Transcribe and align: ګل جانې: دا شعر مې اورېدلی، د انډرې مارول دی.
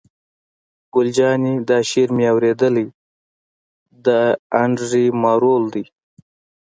ګل 0.93 1.07
جانې: 1.17 1.53
دا 1.67 1.77
شعر 1.89 2.09
مې 2.15 2.25
اورېدلی، 2.31 2.85
د 4.05 4.07
انډرې 4.61 5.05
مارول 5.21 5.63
دی. 5.73 5.85